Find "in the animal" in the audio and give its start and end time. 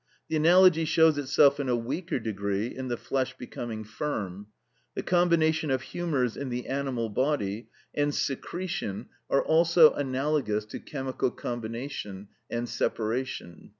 6.35-7.07